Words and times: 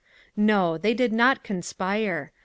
"No! 0.35 0.79
They 0.79 0.95
did 0.95 1.13
not 1.13 1.43
conspire. 1.43 2.31